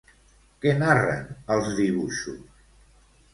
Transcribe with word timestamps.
Què 0.63 0.71
narren 0.79 1.27
els 1.57 1.69
dibuixos? 1.81 2.59